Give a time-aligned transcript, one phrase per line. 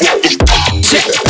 [0.00, 1.23] what was poppin'.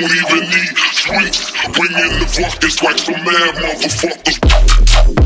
[0.00, 1.74] Don't booty really sweet.
[1.74, 5.17] Bringing the ruckus like some mad motherfuckers.